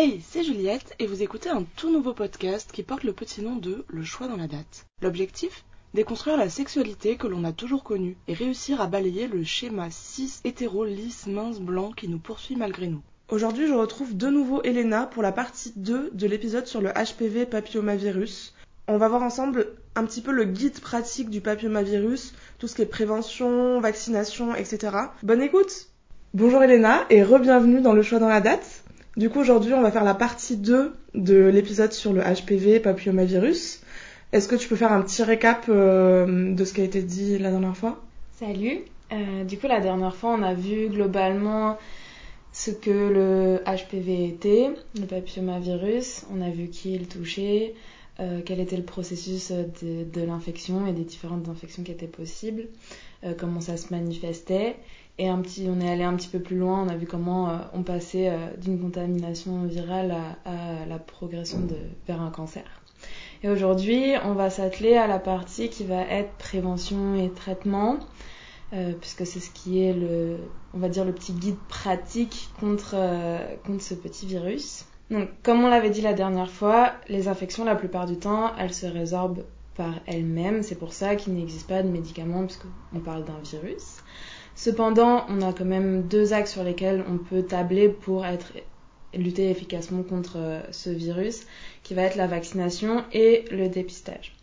Hey, 0.00 0.22
c'est 0.24 0.44
Juliette 0.44 0.94
et 1.00 1.08
vous 1.08 1.24
écoutez 1.24 1.48
un 1.48 1.64
tout 1.74 1.90
nouveau 1.90 2.12
podcast 2.12 2.70
qui 2.72 2.84
porte 2.84 3.02
le 3.02 3.12
petit 3.12 3.42
nom 3.42 3.56
de 3.56 3.84
Le 3.88 4.04
choix 4.04 4.28
dans 4.28 4.36
la 4.36 4.46
date. 4.46 4.86
L'objectif? 5.02 5.64
Déconstruire 5.92 6.36
la 6.36 6.48
sexualité 6.48 7.16
que 7.16 7.26
l'on 7.26 7.42
a 7.42 7.50
toujours 7.50 7.82
connue 7.82 8.16
et 8.28 8.32
réussir 8.32 8.80
à 8.80 8.86
balayer 8.86 9.26
le 9.26 9.42
schéma 9.42 9.90
cis 9.90 10.38
hétéro 10.44 10.84
lisse 10.84 11.26
mince 11.26 11.58
blanc 11.58 11.90
qui 11.90 12.06
nous 12.06 12.20
poursuit 12.20 12.54
malgré 12.54 12.86
nous. 12.86 13.02
Aujourd'hui, 13.28 13.66
je 13.66 13.72
retrouve 13.72 14.16
de 14.16 14.28
nouveau 14.28 14.62
Elena 14.62 15.04
pour 15.04 15.24
la 15.24 15.32
partie 15.32 15.72
2 15.74 16.10
de 16.12 16.26
l'épisode 16.28 16.68
sur 16.68 16.80
le 16.80 16.90
HPV 16.90 17.46
papillomavirus. 17.46 18.54
On 18.86 18.98
va 18.98 19.08
voir 19.08 19.24
ensemble 19.24 19.66
un 19.96 20.04
petit 20.04 20.20
peu 20.20 20.30
le 20.30 20.44
guide 20.44 20.78
pratique 20.78 21.28
du 21.28 21.40
papillomavirus, 21.40 22.34
tout 22.60 22.68
ce 22.68 22.76
qui 22.76 22.82
est 22.82 22.86
prévention, 22.86 23.80
vaccination, 23.80 24.54
etc. 24.54 24.96
Bonne 25.24 25.42
écoute 25.42 25.88
Bonjour 26.34 26.62
Elena 26.62 27.06
et 27.08 27.22
re-bienvenue 27.22 27.80
dans 27.80 27.94
Le 27.94 28.02
choix 28.02 28.18
dans 28.18 28.28
la 28.28 28.42
date. 28.42 28.77
Du 29.18 29.30
coup, 29.30 29.40
aujourd'hui, 29.40 29.74
on 29.74 29.82
va 29.82 29.90
faire 29.90 30.04
la 30.04 30.14
partie 30.14 30.56
2 30.56 30.92
de 31.16 31.34
l'épisode 31.46 31.92
sur 31.92 32.12
le 32.12 32.22
HPV, 32.22 32.78
papillomavirus. 32.78 33.80
Est-ce 34.32 34.46
que 34.46 34.54
tu 34.54 34.68
peux 34.68 34.76
faire 34.76 34.92
un 34.92 35.02
petit 35.02 35.24
récap 35.24 35.64
euh, 35.68 36.54
de 36.54 36.64
ce 36.64 36.72
qui 36.72 36.82
a 36.82 36.84
été 36.84 37.02
dit 37.02 37.36
la 37.36 37.50
dernière 37.50 37.76
fois? 37.76 38.00
Salut. 38.38 38.78
Euh, 39.10 39.42
du 39.42 39.58
coup, 39.58 39.66
la 39.66 39.80
dernière 39.80 40.14
fois, 40.14 40.36
on 40.38 40.42
a 40.44 40.54
vu 40.54 40.86
globalement 40.88 41.78
ce 42.52 42.70
que 42.70 42.90
le 42.90 43.60
HPV 43.66 44.26
était, 44.26 44.70
le 44.94 45.06
papillomavirus. 45.06 46.24
On 46.32 46.40
a 46.40 46.50
vu 46.50 46.68
qui 46.68 46.94
il 46.94 47.08
touchait, 47.08 47.74
euh, 48.20 48.40
quel 48.44 48.60
était 48.60 48.76
le 48.76 48.84
processus 48.84 49.50
de, 49.50 50.04
de 50.04 50.24
l'infection 50.24 50.86
et 50.86 50.92
des 50.92 51.02
différentes 51.02 51.48
infections 51.48 51.82
qui 51.82 51.90
étaient 51.90 52.06
possibles, 52.06 52.68
comment 53.36 53.60
ça 53.60 53.76
se 53.76 53.92
manifestait. 53.92 54.76
Et 55.18 55.30
on 55.30 55.42
est 55.80 55.90
allé 55.90 56.04
un 56.04 56.14
petit 56.14 56.28
peu 56.28 56.38
plus 56.38 56.56
loin, 56.56 56.84
on 56.84 56.88
a 56.88 56.94
vu 56.94 57.06
comment 57.06 57.50
euh, 57.50 57.56
on 57.72 57.82
passait 57.82 58.28
euh, 58.28 58.36
d'une 58.56 58.80
contamination 58.80 59.64
virale 59.64 60.14
à, 60.44 60.86
la 60.86 60.98
progression 61.00 61.66
vers 62.06 62.22
un 62.22 62.30
cancer. 62.30 62.62
Et 63.42 63.48
aujourd'hui, 63.48 64.12
on 64.24 64.34
va 64.34 64.48
s'atteler 64.48 64.96
à 64.96 65.08
la 65.08 65.18
partie 65.18 65.70
qui 65.70 65.84
va 65.84 66.02
être 66.02 66.30
prévention 66.38 67.16
et 67.16 67.30
traitement, 67.30 67.98
euh, 68.72 68.92
puisque 69.00 69.26
c'est 69.26 69.40
ce 69.40 69.50
qui 69.50 69.82
est 69.82 69.92
le, 69.92 70.36
on 70.72 70.78
va 70.78 70.88
dire 70.88 71.04
le 71.04 71.12
petit 71.12 71.32
guide 71.32 71.58
pratique 71.68 72.50
contre, 72.60 72.94
contre 73.66 73.82
ce 73.82 73.94
petit 73.94 74.26
virus. 74.26 74.84
Donc, 75.10 75.28
comme 75.42 75.64
on 75.64 75.68
l'avait 75.68 75.90
dit 75.90 76.00
la 76.00 76.12
dernière 76.12 76.50
fois, 76.50 76.92
les 77.08 77.26
infections, 77.26 77.64
la 77.64 77.74
plupart 77.74 78.06
du 78.06 78.18
temps, 78.18 78.52
elles 78.56 78.74
se 78.74 78.86
résorbent 78.86 79.42
par 79.74 79.94
elles-mêmes. 80.06 80.62
C'est 80.62 80.74
pour 80.74 80.92
ça 80.92 81.16
qu'il 81.16 81.34
n'existe 81.34 81.66
pas 81.66 81.82
de 81.82 81.88
médicaments, 81.88 82.44
puisqu'on 82.44 83.00
parle 83.00 83.24
d'un 83.24 83.38
virus. 83.42 84.02
Cependant, 84.58 85.24
on 85.28 85.40
a 85.40 85.52
quand 85.52 85.64
même 85.64 86.02
deux 86.02 86.32
axes 86.32 86.50
sur 86.50 86.64
lesquels 86.64 87.04
on 87.08 87.16
peut 87.16 87.42
tabler 87.42 87.88
pour 87.88 88.26
être 88.26 88.52
lutter 89.14 89.50
efficacement 89.50 90.02
contre 90.02 90.38
euh, 90.38 90.60
ce 90.72 90.90
virus, 90.90 91.46
qui 91.84 91.94
va 91.94 92.02
être 92.02 92.16
la 92.16 92.26
vaccination 92.26 93.04
et 93.12 93.44
le 93.52 93.68
dépistage. 93.68 94.34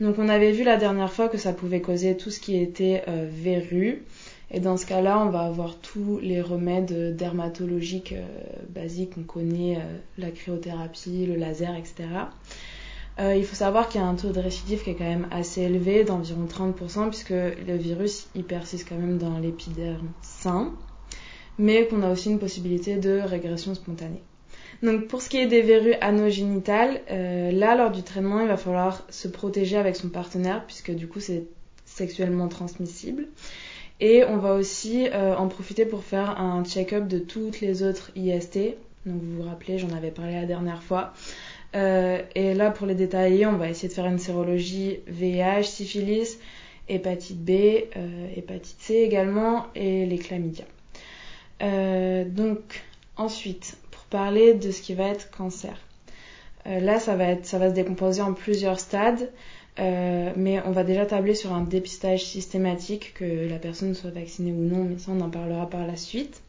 Donc 0.00 0.18
on 0.18 0.30
avait 0.30 0.52
vu 0.52 0.64
la 0.64 0.78
dernière 0.78 1.12
fois 1.12 1.28
que 1.28 1.36
ça 1.36 1.52
pouvait 1.52 1.82
causer 1.82 2.16
tout 2.16 2.30
ce 2.30 2.40
qui 2.40 2.56
était 2.56 3.04
euh, 3.06 3.28
verrue. 3.30 4.02
Et 4.50 4.60
dans 4.60 4.78
ce 4.78 4.86
cas-là, 4.86 5.22
on 5.24 5.28
va 5.28 5.42
avoir 5.42 5.76
tous 5.76 6.18
les 6.22 6.40
remèdes 6.40 7.14
dermatologiques 7.16 8.14
euh, 8.14 8.24
basiques. 8.70 9.12
On 9.18 9.24
connaît 9.24 9.76
euh, 9.76 9.98
la 10.16 10.30
cryothérapie, 10.30 11.26
le 11.26 11.36
laser, 11.36 11.76
etc. 11.76 12.08
Euh, 13.20 13.36
il 13.36 13.44
faut 13.44 13.54
savoir 13.54 13.88
qu'il 13.88 14.00
y 14.00 14.04
a 14.04 14.06
un 14.06 14.14
taux 14.14 14.30
de 14.30 14.40
récidive 14.40 14.82
qui 14.82 14.90
est 14.90 14.94
quand 14.94 15.04
même 15.04 15.28
assez 15.30 15.60
élevé, 15.62 16.04
d'environ 16.04 16.46
30%, 16.46 17.10
puisque 17.10 17.30
le 17.30 17.76
virus 17.76 18.28
il 18.34 18.44
persiste 18.44 18.88
quand 18.88 18.96
même 18.96 19.18
dans 19.18 19.38
l'épiderme 19.38 20.08
sain, 20.22 20.72
mais 21.58 21.86
qu'on 21.86 22.02
a 22.02 22.10
aussi 22.10 22.30
une 22.30 22.38
possibilité 22.38 22.96
de 22.96 23.20
régression 23.20 23.74
spontanée. 23.74 24.22
Donc 24.82 25.08
pour 25.08 25.20
ce 25.20 25.28
qui 25.28 25.36
est 25.36 25.46
des 25.46 25.60
verrues 25.60 25.94
anogénitales, 26.00 27.02
euh, 27.10 27.52
là 27.52 27.74
lors 27.74 27.90
du 27.90 28.02
traitement, 28.02 28.40
il 28.40 28.48
va 28.48 28.56
falloir 28.56 29.04
se 29.10 29.28
protéger 29.28 29.76
avec 29.76 29.96
son 29.96 30.08
partenaire, 30.08 30.64
puisque 30.66 30.92
du 30.92 31.06
coup 31.06 31.20
c'est 31.20 31.44
sexuellement 31.84 32.48
transmissible. 32.48 33.28
Et 34.00 34.24
on 34.24 34.38
va 34.38 34.54
aussi 34.54 35.08
euh, 35.08 35.36
en 35.36 35.48
profiter 35.48 35.84
pour 35.84 36.04
faire 36.04 36.40
un 36.40 36.64
check-up 36.64 37.06
de 37.06 37.18
toutes 37.18 37.60
les 37.60 37.82
autres 37.82 38.10
IST. 38.16 38.76
Donc 39.04 39.20
vous 39.22 39.42
vous 39.42 39.48
rappelez, 39.48 39.78
j'en 39.78 39.90
avais 39.90 40.10
parlé 40.10 40.32
la 40.32 40.46
dernière 40.46 40.82
fois. 40.82 41.12
Euh, 41.74 42.22
et 42.34 42.54
là, 42.54 42.70
pour 42.70 42.86
les 42.86 42.94
détailler, 42.94 43.46
on 43.46 43.56
va 43.56 43.68
essayer 43.68 43.88
de 43.88 43.92
faire 43.92 44.06
une 44.06 44.18
sérologie 44.18 45.00
VIH, 45.06 45.64
syphilis, 45.64 46.38
hépatite 46.88 47.44
B, 47.44 47.50
euh, 47.50 48.28
hépatite 48.36 48.76
C 48.80 48.94
également, 48.94 49.66
et 49.74 50.06
les 50.06 50.18
chlamydia. 50.18 50.64
Euh, 51.62 52.24
donc, 52.24 52.82
ensuite, 53.16 53.76
pour 53.90 54.02
parler 54.04 54.54
de 54.54 54.70
ce 54.70 54.82
qui 54.82 54.94
va 54.94 55.08
être 55.08 55.30
cancer. 55.30 55.76
Là, 56.66 57.00
ça 57.00 57.16
va, 57.16 57.24
être, 57.24 57.46
ça 57.46 57.58
se 57.58 57.74
décomposer 57.74 58.20
en 58.20 58.34
plusieurs 58.34 58.78
stades, 58.78 59.30
mais 59.78 60.60
on 60.66 60.72
va 60.72 60.84
déjà 60.84 61.06
tabler 61.06 61.34
sur 61.34 61.54
un 61.54 61.62
dépistage 61.62 62.22
systématique, 62.22 63.14
que 63.14 63.48
la 63.48 63.56
personne 63.56 63.94
soit 63.94 64.10
vaccinée 64.10 64.52
ou 64.52 64.62
non, 64.62 64.84
mais 64.84 64.98
ça, 64.98 65.10
on 65.10 65.20
en 65.22 65.30
parlera 65.30 65.70
par 65.70 65.86
la 65.86 65.96
suite. 65.96 66.42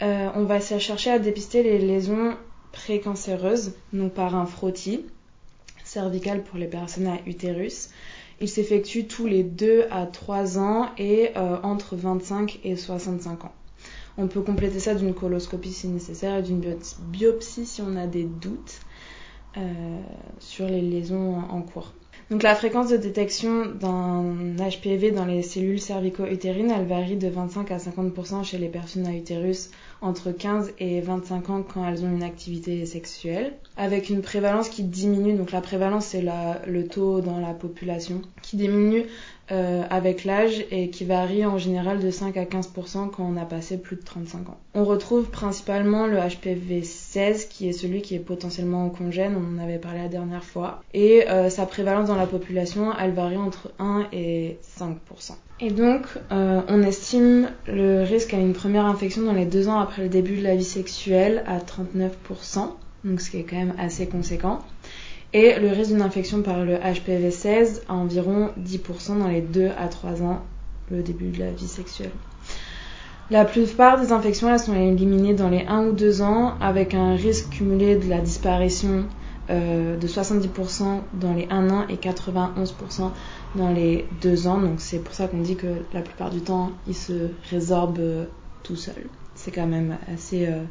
On 0.00 0.42
va 0.42 0.58
chercher 0.58 1.12
à 1.12 1.20
dépister 1.20 1.62
les 1.62 1.78
lésions 1.78 2.36
précancéreuse, 2.72 3.72
donc 3.92 4.12
par 4.12 4.34
un 4.34 4.46
frottis 4.46 5.04
cervical 5.84 6.42
pour 6.42 6.58
les 6.58 6.66
personnes 6.66 7.06
à 7.06 7.18
utérus. 7.26 7.90
Il 8.40 8.48
s'effectue 8.48 9.06
tous 9.06 9.26
les 9.26 9.44
2 9.44 9.86
à 9.90 10.06
3 10.06 10.58
ans 10.58 10.90
et 10.98 11.30
euh, 11.36 11.58
entre 11.62 11.96
25 11.96 12.60
et 12.64 12.76
65 12.76 13.44
ans. 13.44 13.52
On 14.18 14.26
peut 14.26 14.42
compléter 14.42 14.80
ça 14.80 14.94
d'une 14.94 15.14
coloscopie 15.14 15.72
si 15.72 15.88
nécessaire 15.88 16.38
et 16.38 16.42
d'une 16.42 16.60
biopsie 17.08 17.66
si 17.66 17.80
on 17.82 17.96
a 17.96 18.06
des 18.06 18.24
doutes 18.24 18.80
euh, 19.56 20.00
sur 20.38 20.66
les 20.66 20.80
lésions 20.80 21.36
en 21.36 21.62
cours. 21.62 21.92
Donc 22.32 22.44
la 22.44 22.54
fréquence 22.54 22.88
de 22.88 22.96
détection 22.96 23.66
d'un 23.66 24.56
HPV 24.56 25.10
dans 25.10 25.26
les 25.26 25.42
cellules 25.42 25.78
cervico-utérines, 25.78 26.70
elle 26.70 26.86
varie 26.86 27.16
de 27.16 27.28
25 27.28 27.70
à 27.70 27.76
50% 27.76 28.42
chez 28.42 28.56
les 28.56 28.70
personnes 28.70 29.06
à 29.06 29.12
utérus 29.12 29.68
entre 30.00 30.30
15 30.30 30.72
et 30.78 31.02
25 31.02 31.50
ans 31.50 31.62
quand 31.62 31.86
elles 31.86 32.06
ont 32.06 32.10
une 32.10 32.22
activité 32.22 32.86
sexuelle, 32.86 33.52
avec 33.76 34.08
une 34.08 34.22
prévalence 34.22 34.70
qui 34.70 34.82
diminue. 34.82 35.34
Donc 35.34 35.52
la 35.52 35.60
prévalence, 35.60 36.06
c'est 36.06 36.24
le 36.66 36.88
taux 36.88 37.20
dans 37.20 37.38
la 37.38 37.52
population 37.52 38.22
qui 38.40 38.56
diminue 38.56 39.04
euh, 39.50 39.82
avec 39.90 40.24
l'âge 40.24 40.64
et 40.70 40.88
qui 40.88 41.04
varie 41.04 41.44
en 41.44 41.58
général 41.58 41.98
de 41.98 42.10
5 42.12 42.36
à 42.36 42.44
15% 42.44 43.10
quand 43.10 43.24
on 43.24 43.36
a 43.36 43.44
passé 43.44 43.76
plus 43.76 43.96
de 43.96 44.02
35 44.02 44.48
ans. 44.48 44.56
On 44.74 44.84
retrouve 44.84 45.30
principalement 45.30 46.06
le 46.06 46.16
HPV 46.16 46.82
16 46.82 47.46
qui 47.46 47.68
est 47.68 47.72
celui 47.72 48.02
qui 48.02 48.14
est 48.14 48.20
potentiellement 48.20 48.88
congène, 48.88 49.34
on 49.36 49.58
en 49.58 49.62
avait 49.62 49.78
parlé 49.78 49.98
la 49.98 50.08
dernière 50.08 50.44
fois, 50.44 50.80
et 50.94 51.28
euh, 51.28 51.50
sa 51.50 51.66
prévalence 51.66 52.06
dans 52.06 52.16
la 52.16 52.26
population, 52.26 52.92
elle 52.96 53.12
varie 53.12 53.36
entre 53.36 53.72
1 53.80 54.06
et 54.12 54.58
5%. 54.78 54.94
Et 55.58 55.70
donc, 55.70 56.06
euh, 56.30 56.60
on 56.68 56.82
estime 56.82 57.50
le 57.66 58.04
risque 58.04 58.34
à 58.34 58.38
une 58.38 58.52
première 58.52 58.86
infection 58.86 59.22
dans 59.22 59.32
les 59.32 59.46
deux 59.46 59.68
ans 59.68 59.80
après 59.80 60.02
le 60.02 60.08
début 60.08 60.36
de 60.36 60.44
la 60.44 60.54
vie 60.54 60.64
sexuelle 60.64 61.42
à 61.46 61.58
39%, 61.58 62.68
donc 63.04 63.20
ce 63.20 63.30
qui 63.30 63.38
est 63.38 63.44
quand 63.44 63.56
même 63.56 63.74
assez 63.76 64.06
conséquent 64.06 64.60
et 65.32 65.58
le 65.58 65.68
risque 65.68 65.90
d'une 65.92 66.02
infection 66.02 66.42
par 66.42 66.64
le 66.64 66.76
HPV 66.76 67.30
16 67.30 67.82
à 67.88 67.94
environ 67.94 68.50
10% 68.60 69.18
dans 69.18 69.28
les 69.28 69.40
2 69.40 69.70
à 69.78 69.88
3 69.88 70.22
ans, 70.22 70.42
le 70.90 71.02
début 71.02 71.30
de 71.30 71.38
la 71.38 71.50
vie 71.50 71.68
sexuelle. 71.68 72.10
La 73.30 73.46
plupart 73.46 73.98
des 73.98 74.12
infections 74.12 74.56
sont 74.58 74.74
éliminées 74.74 75.32
dans 75.32 75.48
les 75.48 75.64
1 75.66 75.86
ou 75.86 75.92
2 75.92 76.20
ans 76.20 76.54
avec 76.60 76.92
un 76.92 77.14
risque 77.14 77.48
cumulé 77.50 77.96
de 77.96 78.08
la 78.10 78.18
disparition 78.18 79.06
euh, 79.48 79.96
de 79.96 80.06
70% 80.06 81.00
dans 81.14 81.32
les 81.32 81.46
1 81.50 81.70
an 81.70 81.86
et 81.88 81.96
91% 81.96 83.10
dans 83.54 83.70
les 83.70 84.06
2 84.20 84.46
ans. 84.48 84.60
Donc 84.60 84.80
c'est 84.80 84.98
pour 84.98 85.14
ça 85.14 85.28
qu'on 85.28 85.40
dit 85.40 85.56
que 85.56 85.66
la 85.94 86.02
plupart 86.02 86.30
du 86.30 86.40
temps, 86.40 86.72
il 86.86 86.94
se 86.94 87.28
résorbe 87.50 87.98
euh, 88.00 88.24
tout 88.62 88.76
seul. 88.76 89.06
C'est 89.34 89.50
quand 89.50 89.66
même 89.66 89.96
assez 90.12 90.46
euh, 90.46 90.62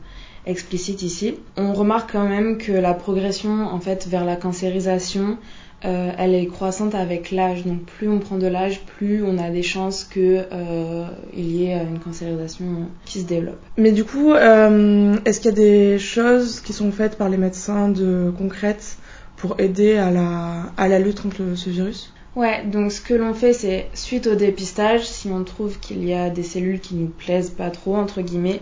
explicite 0.46 1.02
ici. 1.02 1.36
On 1.58 1.74
remarque 1.74 2.12
quand 2.12 2.28
même 2.28 2.58
que 2.58 2.72
la 2.72 2.94
progression 2.94 3.68
en 3.68 3.80
fait 3.80 4.08
vers 4.08 4.26
la 4.26 4.36
cancérisation 4.36 5.38
euh, 5.84 6.12
elle 6.18 6.36
est 6.36 6.46
croissante 6.46 6.94
avec 6.94 7.32
l'âge. 7.32 7.66
Donc 7.66 7.82
plus 7.86 8.08
on 8.08 8.20
prend 8.20 8.38
de 8.38 8.48
l'âge, 8.48 8.82
plus 8.98 9.24
on 9.24 9.38
a 9.38 9.50
des 9.50 9.64
chances 9.64 10.04
que 10.04 10.46
euh, 10.52 11.06
il 11.36 11.56
y 11.56 11.66
ait 11.66 11.82
une 11.84 12.00
cancérisation 12.00 12.88
qui 13.06 13.22
se 13.22 13.26
développe. 13.26 13.60
Mais 13.78 13.92
du 13.92 14.04
coup, 14.04 14.32
euh, 14.32 15.18
est-ce 15.26 15.40
qu'il 15.40 15.50
y 15.50 15.54
a 15.54 15.58
des 15.58 16.00
choses 16.00 16.60
qui 16.60 16.74
sont 16.74 16.92
faites 16.92 17.18
par 17.18 17.30
les 17.30 17.38
médecins 17.38 17.90
de 17.90 18.32
concrètes 18.38 18.98
pour 19.38 19.60
aider 19.60 19.98
à 19.98 20.12
la, 20.12 20.72
à 20.78 20.88
la 20.88 21.00
lutte 21.00 21.22
contre 21.22 21.42
le, 21.42 21.56
ce 21.56 21.70
virus? 21.72 22.14
Ouais, 22.36 22.64
donc 22.64 22.92
ce 22.92 23.02
que 23.02 23.14
l'on 23.14 23.34
fait, 23.34 23.52
c'est 23.52 23.90
suite 23.94 24.28
au 24.28 24.36
dépistage, 24.36 25.06
si 25.06 25.30
on 25.30 25.44
trouve 25.44 25.80
qu'il 25.80 26.08
y 26.08 26.14
a 26.14 26.30
des 26.30 26.44
cellules 26.44 26.80
qui 26.80 26.96
nous 26.96 27.08
plaisent 27.08 27.50
pas 27.50 27.72
trop, 27.72 27.96
entre 27.96 28.22
guillemets, 28.22 28.62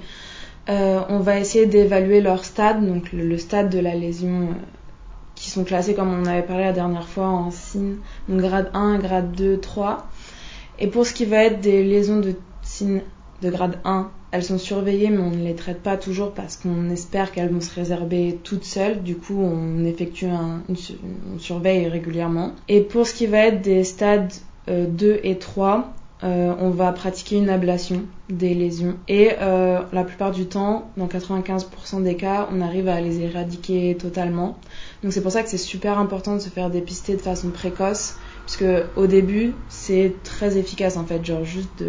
euh, 0.69 1.01
on 1.09 1.19
va 1.19 1.39
essayer 1.39 1.65
d'évaluer 1.65 2.21
leur 2.21 2.45
stade, 2.45 2.85
donc 2.85 3.11
le, 3.11 3.37
stade 3.37 3.69
de 3.69 3.79
la 3.79 3.95
lésion, 3.95 4.41
euh, 4.41 4.53
qui 5.35 5.49
sont 5.49 5.63
classés 5.63 5.95
comme 5.95 6.13
on 6.13 6.25
avait 6.25 6.43
parlé 6.43 6.65
la 6.65 6.73
dernière 6.73 7.07
fois 7.07 7.27
en 7.27 7.49
signe, 7.49 7.95
donc 8.27 8.41
grade 8.41 8.69
1, 8.73 8.99
grade 8.99 9.31
2, 9.31 9.59
3. 9.59 10.07
Et 10.77 10.87
pour 10.87 11.05
ce 11.05 11.13
qui 11.13 11.25
va 11.25 11.43
être 11.43 11.59
des 11.59 11.83
lésions 11.83 12.19
de 12.19 12.35
signe 12.61 13.01
de 13.41 13.49
grade 13.49 13.79
1 13.83 14.11
elles 14.31 14.43
sont 14.43 14.59
surveillées, 14.59 15.09
mais 15.09 15.23
on 15.23 15.31
ne 15.31 15.43
les 15.43 15.55
traite 15.55 15.81
pas 15.81 15.97
toujours 15.97 16.33
parce 16.33 16.55
qu'on 16.55 16.91
espère 16.91 17.31
qu'elles 17.31 17.51
vont 17.51 17.61
se 17.61 17.73
réserver 17.73 18.37
toutes 18.43 18.63
seules. 18.63 19.01
Du 19.01 19.15
coup, 19.15 19.41
on 19.41 19.83
effectue 19.85 20.27
un, 20.27 20.61
une, 20.69 20.75
on 21.33 21.39
surveille 21.39 21.87
régulièrement. 21.87 22.51
Et 22.67 22.81
pour 22.81 23.07
ce 23.07 23.15
qui 23.15 23.25
va 23.25 23.39
être 23.39 23.61
des 23.63 23.83
stades 23.83 24.31
2 24.67 25.21
et 25.23 25.39
3, 25.39 25.91
euh, 26.23 26.53
on 26.59 26.69
va 26.69 26.91
pratiquer 26.91 27.37
une 27.37 27.49
ablation 27.49 28.01
des 28.29 28.53
lésions. 28.53 28.97
Et 29.07 29.31
euh, 29.39 29.79
la 29.93 30.03
plupart 30.03 30.31
du 30.31 30.47
temps, 30.47 30.91
dans 30.97 31.07
95% 31.07 32.03
des 32.03 32.15
cas, 32.15 32.49
on 32.51 32.59
arrive 32.59 32.89
à 32.89 32.99
les 32.99 33.21
éradiquer 33.21 33.95
totalement. 33.97 34.57
Donc 35.01 35.13
c'est 35.13 35.21
pour 35.21 35.31
ça 35.31 35.43
que 35.43 35.49
c'est 35.49 35.57
super 35.57 35.97
important 35.97 36.35
de 36.35 36.39
se 36.39 36.49
faire 36.49 36.69
dépister 36.69 37.15
de 37.15 37.21
façon 37.21 37.49
précoce, 37.49 38.17
puisque 38.45 38.65
au 38.97 39.07
début, 39.07 39.53
c'est 39.69 40.13
très 40.23 40.57
efficace 40.57 40.97
en 40.97 41.05
fait, 41.05 41.23
genre 41.25 41.45
juste 41.45 41.83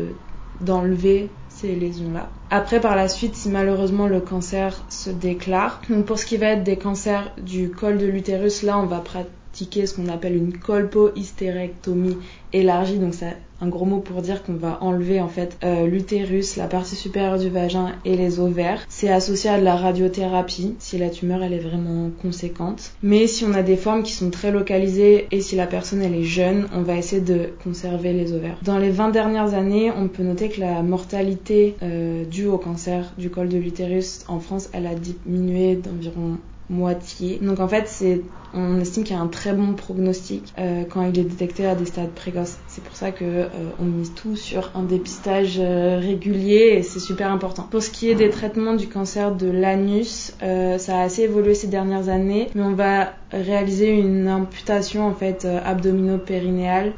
d'enlever 0.61 1.29
ces 1.49 1.75
lésions-là. 1.75 2.29
Après, 2.50 2.81
par 2.81 2.94
la 2.94 3.09
suite, 3.09 3.35
si 3.35 3.49
malheureusement 3.49 4.06
le 4.06 4.21
cancer 4.21 4.85
se 4.88 5.11
déclare, 5.11 5.81
donc 5.91 6.05
pour 6.05 6.19
ce 6.19 6.26
qui 6.26 6.37
va 6.37 6.49
être 6.49 6.62
des 6.62 6.76
cancers 6.76 7.33
du 7.43 7.71
col 7.71 7.99
de 7.99 8.06
l'utérus, 8.06 8.62
là, 8.62 8.79
on 8.79 8.87
va 8.87 8.99
pratiquer 8.99 9.40
ce 9.55 9.94
qu'on 9.94 10.08
appelle 10.08 10.37
une 10.37 10.56
colpohystérectomie 10.56 12.17
élargie, 12.52 12.99
donc 12.99 13.14
ça 13.14 13.26
un 13.61 13.69
gros 13.69 13.85
mot 13.85 13.99
pour 13.99 14.23
dire 14.23 14.43
qu'on 14.43 14.55
va 14.55 14.79
enlever 14.81 15.20
en 15.20 15.29
fait 15.29 15.58
euh, 15.64 15.87
l'utérus, 15.87 16.56
la 16.56 16.67
partie 16.67 16.97
supérieure 16.97 17.38
du 17.38 17.50
vagin 17.50 17.93
et 18.05 18.17
les 18.17 18.41
ovaires. 18.41 18.81
C'est 18.88 19.11
associé 19.11 19.50
à 19.50 19.58
de 19.58 19.64
la 19.64 19.76
radiothérapie 19.76 20.75
si 20.79 20.99
la 20.99 21.11
tumeur 21.11 21.43
elle 21.43 21.52
est 21.52 21.58
vraiment 21.58 22.11
conséquente. 22.23 22.93
Mais 23.02 23.26
si 23.26 23.44
on 23.44 23.52
a 23.52 23.62
des 23.62 23.76
formes 23.76 24.02
qui 24.02 24.12
sont 24.12 24.31
très 24.31 24.50
localisées 24.50 25.26
et 25.31 25.41
si 25.41 25.56
la 25.56 25.67
personne 25.67 26.02
elle 26.02 26.14
est 26.14 26.25
jeune, 26.25 26.69
on 26.75 26.82
va 26.82 26.97
essayer 26.97 27.20
de 27.20 27.50
conserver 27.62 28.12
les 28.12 28.32
ovaires. 28.32 28.58
Dans 28.62 28.79
les 28.79 28.91
20 28.91 29.11
dernières 29.11 29.55
années, 29.55 29.93
on 29.94 30.08
peut 30.08 30.23
noter 30.23 30.49
que 30.49 30.61
la 30.61 30.82
mortalité 30.82 31.76
euh, 31.82 32.25
due 32.25 32.47
au 32.47 32.58
cancer 32.58 33.12
du 33.19 33.31
col 33.31 33.49
de 33.49 33.58
l'utérus 33.58 34.25
en 34.29 34.41
France, 34.41 34.70
elle 34.73 34.87
a 34.87 34.94
diminué 34.94 35.76
d'environ 35.76 36.38
moitié. 36.71 37.39
Donc 37.41 37.61
en 37.61 37.69
fait, 37.69 37.89
c'est 37.89 38.23
on 38.53 38.81
estime 38.81 39.05
qu'il 39.05 39.15
y 39.15 39.19
a 39.19 39.23
un 39.23 39.29
très 39.29 39.53
bon 39.53 39.75
prognostic 39.75 40.53
euh, 40.59 40.85
quand 40.85 41.03
il 41.03 41.19
est 41.19 41.25
détecté 41.25 41.67
à 41.67 41.75
des 41.75 41.87
stades 41.87 42.15
précoces. 42.15 42.59
C'est 42.82 42.88
pour 42.88 42.97
ça 42.97 43.11
que 43.12 43.25
euh, 43.25 43.49
on 43.79 43.85
mise 43.85 44.12
tout 44.15 44.37
sur 44.37 44.71
un 44.75 44.82
dépistage 44.82 45.59
euh, 45.59 45.99
régulier 46.00 46.77
et 46.79 46.82
c'est 46.82 46.99
super 46.99 47.31
important. 47.31 47.67
Pour 47.71 47.82
ce 47.82 47.91
qui 47.91 48.11
est 48.11 48.15
des 48.15 48.31
traitements 48.31 48.75
du 48.75 48.88
cancer 48.88 49.35
de 49.35 49.49
l'anus, 49.50 50.35
ça 50.41 50.99
a 50.99 51.03
assez 51.03 51.23
évolué 51.23 51.55
ces 51.55 51.67
dernières 51.67 52.09
années, 52.09 52.49
mais 52.55 52.62
on 52.62 52.75
va 52.75 53.12
réaliser 53.32 53.91
une 53.91 54.29
amputation 54.29 55.06
en 55.06 55.15
fait 55.15 55.44
abdomino-périnéale. 55.44 56.93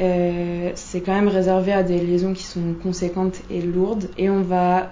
c'est 0.75 1.00
quand 1.00 1.12
même 1.12 1.29
réservé 1.29 1.73
à 1.73 1.82
des 1.82 1.99
lésions 1.99 2.32
qui 2.32 2.44
sont 2.44 2.75
conséquentes 2.82 3.40
et 3.50 3.61
lourdes 3.61 4.08
et 4.17 4.31
on 4.31 4.43
va 4.43 4.90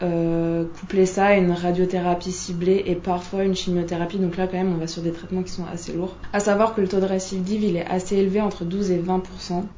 coupler 0.78 1.06
ça 1.06 1.26
à 1.26 1.34
une 1.34 1.52
radiothérapie 1.52 2.32
ciblée 2.32 2.82
et 2.86 2.94
parfois 2.94 3.44
une 3.44 3.54
chimiothérapie. 3.54 4.18
Donc 4.18 4.36
là 4.36 4.46
quand 4.46 4.58
même 4.58 4.74
on 4.74 4.78
va 4.78 4.86
sur 4.86 5.02
des 5.02 5.12
traitements 5.12 5.42
qui 5.42 5.52
sont 5.52 5.64
assez 5.72 5.92
lourds 5.92 6.16
savoir 6.40 6.74
que 6.74 6.80
le 6.80 6.88
taux 6.88 7.00
de 7.00 7.06
récidive 7.06 7.62
il 7.62 7.76
est 7.76 7.86
assez 7.86 8.16
élevé 8.16 8.40
entre 8.40 8.64
12 8.64 8.90
et 8.90 8.98
20 8.98 9.22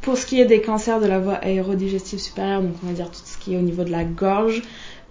Pour 0.00 0.16
ce 0.16 0.24
qui 0.24 0.40
est 0.40 0.46
des 0.46 0.62
cancers 0.62 1.00
de 1.02 1.08
la 1.08 1.18
voie 1.18 1.34
aérodigestive 1.34 2.18
supérieure, 2.18 2.62
donc 2.62 2.74
on 2.82 2.86
va 2.86 2.92
dire 2.92 3.10
tout 3.10 3.20
ce 3.24 3.36
qui 3.38 3.54
est 3.54 3.58
au 3.58 3.62
niveau 3.62 3.84
de 3.84 3.90
la 3.90 4.04
gorge, 4.04 4.62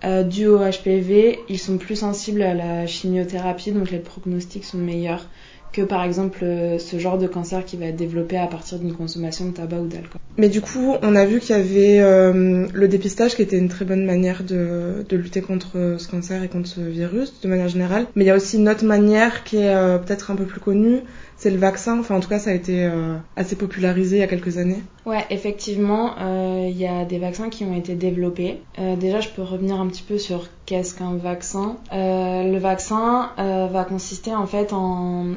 euh, 0.04 0.24
dû 0.24 0.48
au 0.48 0.58
HPV, 0.58 1.40
ils 1.48 1.60
sont 1.60 1.78
plus 1.78 1.98
sensibles 1.98 2.42
à 2.42 2.54
la 2.54 2.88
chimiothérapie, 2.88 3.72
donc 3.72 3.92
les 3.92 4.00
pronostics 4.00 4.66
sont 4.66 4.78
meilleurs 4.80 5.28
que 5.72 5.82
par 5.82 6.04
exemple 6.04 6.40
euh, 6.44 6.80
ce 6.80 7.00
genre 7.00 7.18
de 7.18 7.28
cancer 7.28 7.66
qui 7.66 7.78
va 7.78 7.86
être 7.86 7.96
développé 7.96 8.38
à 8.38 8.48
partir 8.48 8.80
d'une 8.80 8.94
consommation 8.94 9.46
de 9.46 9.52
tabac 9.52 9.78
ou 9.78 9.88
d'alcool. 9.88 10.20
Mais 10.38 10.50
du 10.50 10.62
coup, 10.62 10.96
on 11.02 11.16
a 11.16 11.26
vu 11.26 11.40
qu'il 11.40 11.56
y 11.56 11.60
avait 11.60 12.00
euh, 12.00 12.68
le 12.74 12.88
dépistage 12.88 13.36
qui 13.36 13.42
était 13.42 13.58
une 13.58 13.70
très 13.70 13.86
bonne 13.86 14.06
manière 14.06 14.44
de, 14.44 15.06
lutter 15.12 15.42
contre 15.42 15.96
ce 15.98 16.08
cancer 16.08 16.44
et 16.44 16.48
contre 16.48 16.68
ce 16.68 16.82
virus 16.82 17.42
de 17.42 17.48
manière 17.48 17.68
générale. 17.68 18.06
Mais 18.16 18.24
il 18.24 18.28
y 18.28 18.32
a 18.32 18.36
aussi 18.36 18.58
une 18.58 18.70
autre 18.70 18.86
manière 18.86 19.44
qui 19.44 19.58
est 19.58 19.76
euh, 19.76 19.98
peut-être 19.98 20.32
un 20.32 20.36
peu 20.36 20.46
plus 20.46 20.60
connue, 20.60 21.00
c'est 21.42 21.50
le 21.50 21.58
vaccin. 21.58 22.00
Enfin, 22.00 22.16
en 22.16 22.20
tout 22.20 22.30
cas, 22.30 22.38
ça 22.38 22.52
a 22.52 22.54
été 22.54 22.86
euh, 22.86 23.16
assez 23.36 23.56
popularisé 23.56 24.18
il 24.18 24.20
y 24.20 24.24
a 24.24 24.28
quelques 24.28 24.60
années. 24.60 24.84
Ouais, 25.08 25.26
effectivement, 25.32 26.12
euh, 26.20 26.68
il 26.70 26.78
y 26.78 26.86
a 26.86 27.04
des 27.04 27.18
vaccins 27.18 27.50
qui 27.50 27.64
ont 27.64 27.76
été 27.76 27.96
développés. 27.96 28.60
Euh, 28.78 28.96
déjà, 28.96 29.22
je 29.22 29.30
peux 29.30 29.42
revenir 29.42 29.82
un 29.82 29.88
petit 29.88 30.04
peu 30.04 30.20
sur 30.20 30.50
qu'est-ce 30.68 30.94
qu'un 30.94 31.16
vaccin. 31.16 31.78
le 31.92 32.60
vaccin 32.60 33.32
va 33.38 33.84
consister 33.84 34.34
en 34.34 34.46
fait 34.46 34.72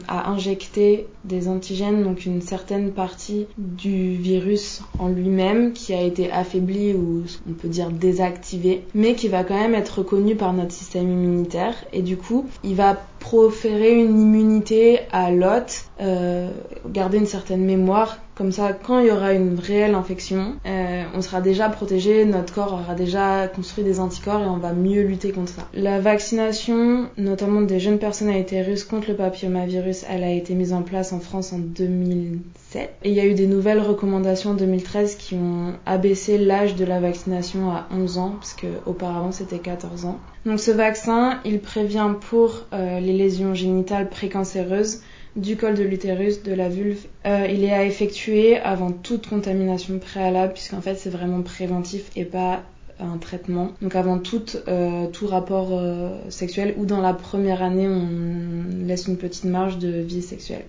à 0.07 0.31
injecter 0.31 1.07
des 1.25 1.49
antigènes, 1.49 2.05
donc 2.05 2.27
une 2.27 2.43
certaine 2.43 2.93
partie 2.93 3.47
du 3.57 4.15
virus 4.15 4.83
en 4.99 5.09
lui-même 5.09 5.73
qui 5.73 5.95
a 5.95 6.03
été 6.03 6.31
affaibli 6.31 6.93
ou 6.93 7.25
on 7.49 7.53
peut 7.55 7.69
dire 7.69 7.91
désactivé, 7.91 8.85
mais 8.95 9.15
qui 9.15 9.29
va 9.29 9.43
quand 9.43 9.59
même 9.59 9.75
être 9.75 10.01
reconnu 10.01 10.37
par 10.37 10.53
notre 10.53 10.73
système 10.73 11.11
immunitaire. 11.11 11.75
Et 11.93 12.03
du 12.03 12.17
coup, 12.17 12.47
il 12.63 12.77
va 12.77 12.99
proférer 13.25 13.95
une 13.95 14.21
immunité 14.21 15.01
à 15.11 15.31
l'hôte, 15.31 15.87
euh, 15.99 16.51
garder 16.87 17.17
une 17.17 17.27
certaine 17.27 17.65
mémoire. 17.65 18.19
Comme 18.37 18.51
ça, 18.51 18.73
quand 18.73 18.99
il 18.99 19.07
y 19.07 19.11
aura 19.13 19.33
une 19.33 19.61
réelle 19.61 19.95
infection, 19.95 20.57
euh, 20.67 21.05
on 21.15 21.23
sera 21.23 21.41
déjà 21.41 21.69
protégé, 21.69 22.25
notre 22.25 22.53
corps 22.53 22.73
aura 22.73 22.95
déjà 22.95 23.47
construit 23.47 23.85
des 23.85 24.01
anticorps 24.01 24.43
et 24.43 24.47
on 24.47 24.57
va 24.57 24.73
mieux 24.73 25.03
lutter 25.03 25.31
contre 25.31 25.53
ça. 25.53 25.69
La 25.73 26.01
vaccination, 26.01 27.09
notamment 27.17 27.61
des 27.61 27.79
jeunes 27.79 27.99
personnes 27.99 28.31
à 28.31 28.37
été 28.37 28.61
russes 28.63 28.83
contre 28.83 29.11
le 29.11 29.17
papillomavirus, 29.17 30.05
elle 30.11 30.25
a 30.25 30.33
été 30.33 30.55
mise 30.55 30.73
en 30.73 30.83
place 30.83 31.13
en 31.13 31.21
France 31.21 31.53
en 31.53 31.59
2007. 31.59 32.91
Et 33.05 33.11
il 33.11 33.15
y 33.15 33.21
a 33.21 33.27
eu 33.27 33.35
des 33.35 33.47
nouvelles 33.47 33.81
recommandations 33.81 34.51
en 34.51 34.55
2013 34.55 35.15
qui 35.15 35.37
ont 35.37 35.75
abaissé 35.87 36.37
l'âge 36.37 36.75
de 36.75 36.85
la 36.85 36.99
vaccination 36.99 37.71
à 37.71 37.87
11 37.93 38.19
ans, 38.19 38.35
parce 38.41 38.55
qu'auparavant 38.55 39.31
c'était 39.31 39.59
14 39.59 40.07
ans. 40.07 40.19
Donc 40.45 40.59
ce 40.59 40.73
vaccin, 40.73 41.39
il 41.45 41.61
prévient 41.61 42.11
pour 42.29 42.63
euh, 42.73 42.99
les 42.99 43.13
lésions 43.13 43.55
génitales 43.55 44.09
précancéreuses 44.09 45.03
du 45.37 45.57
col 45.57 45.75
de 45.75 45.83
l'utérus, 45.83 46.43
de 46.43 46.53
la 46.53 46.69
vulve. 46.69 47.05
Euh, 47.27 47.47
il 47.51 47.65
est 47.65 47.73
à 47.73 47.85
effectuer 47.85 48.57
avant 48.59 48.93
toute 48.93 49.29
contamination 49.29 49.99
préalable, 49.99 50.53
puisqu'en 50.53 50.81
fait 50.81 50.95
c'est 50.97 51.11
vraiment 51.11 51.43
préventif 51.43 52.11
et 52.17 52.25
pas 52.25 52.63
un 53.01 53.19
traitement. 53.19 53.73
Donc 53.83 53.97
avant 53.97 54.19
tout, 54.19 54.45
euh, 54.69 55.09
tout 55.09 55.27
rapport 55.27 55.81
sexuel 56.29 56.75
ou 56.77 56.87
dans 56.87 57.01
la 57.01 57.13
première 57.13 57.63
année, 57.63 57.89
on 57.89 58.87
laisse 58.87 59.09
une 59.09 59.17
petite 59.17 59.45
marge 59.45 59.79
de 59.79 59.89
vie 59.89 60.23
sexuelle. 60.23 60.65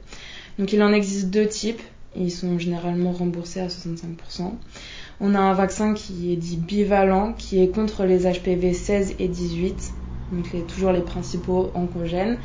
Donc 0.57 0.73
il 0.73 0.81
en 0.81 0.93
existe 0.93 1.29
deux 1.29 1.47
types. 1.47 1.81
Ils 2.15 2.31
sont 2.31 2.57
généralement 2.57 3.11
remboursés 3.11 3.59
à 3.59 3.67
65%. 3.67 4.53
On 5.21 5.33
a 5.33 5.39
un 5.39 5.53
vaccin 5.53 5.93
qui 5.93 6.33
est 6.33 6.35
dit 6.35 6.57
bivalent, 6.57 7.33
qui 7.33 7.61
est 7.61 7.69
contre 7.69 8.03
les 8.03 8.29
HPV 8.29 8.73
16 8.73 9.15
et 9.19 9.27
18, 9.27 9.93
donc 10.31 10.51
les, 10.51 10.61
toujours 10.61 10.91
les 10.91 11.01
principaux 11.01 11.71
oncogènes, 11.73 12.37